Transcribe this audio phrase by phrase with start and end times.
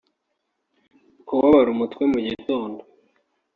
[1.27, 2.81] kubabara umutwe mu gitondo